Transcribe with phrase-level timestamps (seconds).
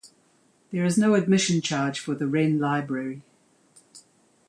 [0.71, 3.21] There is no admission charge for the Wren Library.